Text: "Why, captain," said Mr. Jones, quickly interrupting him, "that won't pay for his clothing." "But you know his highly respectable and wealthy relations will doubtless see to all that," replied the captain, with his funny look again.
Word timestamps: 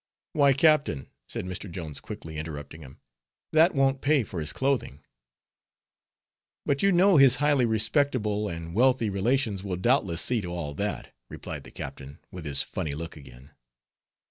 "Why, 0.33 0.53
captain," 0.53 1.09
said 1.27 1.45
Mr. 1.45 1.69
Jones, 1.69 1.99
quickly 1.99 2.37
interrupting 2.39 2.81
him, 2.81 2.99
"that 3.53 3.75
won't 3.75 4.01
pay 4.01 4.23
for 4.23 4.39
his 4.39 4.51
clothing." 4.51 5.01
"But 6.65 6.81
you 6.81 6.91
know 6.91 7.17
his 7.17 7.35
highly 7.35 7.67
respectable 7.67 8.49
and 8.49 8.73
wealthy 8.73 9.11
relations 9.11 9.63
will 9.63 9.77
doubtless 9.77 10.23
see 10.23 10.41
to 10.41 10.47
all 10.47 10.73
that," 10.73 11.13
replied 11.29 11.65
the 11.65 11.69
captain, 11.71 12.17
with 12.31 12.45
his 12.45 12.63
funny 12.63 12.95
look 12.95 13.15
again. 13.15 13.51